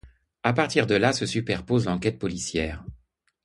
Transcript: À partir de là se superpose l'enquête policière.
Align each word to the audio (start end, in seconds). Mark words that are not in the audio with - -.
À 0.41 0.51
partir 0.51 0.87
de 0.87 0.95
là 0.95 1.13
se 1.13 1.27
superpose 1.27 1.85
l'enquête 1.85 2.17
policière. 2.17 2.83